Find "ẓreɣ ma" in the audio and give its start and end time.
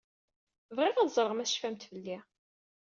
1.15-1.45